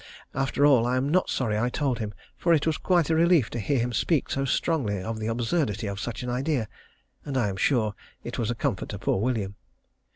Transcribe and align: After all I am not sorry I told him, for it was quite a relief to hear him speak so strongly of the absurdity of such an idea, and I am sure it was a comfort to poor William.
After 0.33 0.65
all 0.65 0.87
I 0.87 0.97
am 0.97 1.09
not 1.09 1.29
sorry 1.29 1.59
I 1.59 1.69
told 1.69 1.99
him, 1.99 2.11
for 2.35 2.55
it 2.55 2.65
was 2.65 2.79
quite 2.79 3.11
a 3.11 3.15
relief 3.15 3.51
to 3.51 3.59
hear 3.59 3.77
him 3.77 3.93
speak 3.93 4.31
so 4.31 4.45
strongly 4.45 4.99
of 4.99 5.19
the 5.19 5.27
absurdity 5.27 5.85
of 5.85 5.99
such 5.99 6.23
an 6.23 6.29
idea, 6.31 6.67
and 7.23 7.37
I 7.37 7.49
am 7.49 7.55
sure 7.55 7.93
it 8.23 8.39
was 8.39 8.49
a 8.49 8.55
comfort 8.55 8.89
to 8.89 8.97
poor 8.97 9.19
William. 9.19 9.53